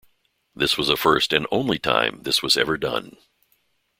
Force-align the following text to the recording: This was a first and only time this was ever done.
This 0.55 0.79
was 0.79 0.89
a 0.89 0.97
first 0.97 1.31
and 1.31 1.45
only 1.51 1.77
time 1.77 2.23
this 2.23 2.41
was 2.41 2.57
ever 2.57 2.75
done. 2.75 3.17